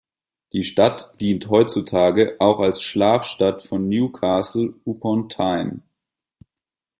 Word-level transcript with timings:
Die 0.53 0.63
Stadt 0.63 1.13
dient 1.21 1.51
heutzutage 1.51 2.35
auch 2.39 2.59
als 2.59 2.81
„Schlafstadt“ 2.81 3.61
von 3.61 3.87
Newcastle 3.87 4.73
upon 4.83 5.29
Tyne. 5.29 5.83